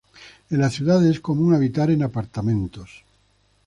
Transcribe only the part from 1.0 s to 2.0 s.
es común habitar